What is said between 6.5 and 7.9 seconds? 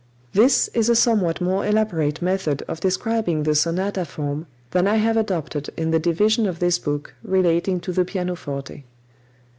this book relating